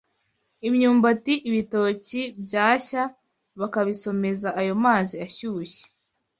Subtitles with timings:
[0.67, 3.03] imyumbati, ibitoki byashya
[3.59, 5.83] bakabisomeza ayo mazi ashyushye